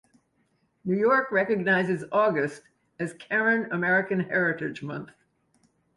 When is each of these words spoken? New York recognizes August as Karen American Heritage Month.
New 0.83 0.95
York 0.97 1.31
recognizes 1.31 2.05
August 2.11 2.63
as 2.97 3.13
Karen 3.13 3.71
American 3.71 4.19
Heritage 4.21 4.81
Month. 4.81 5.11